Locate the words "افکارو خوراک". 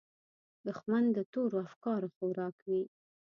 1.67-2.55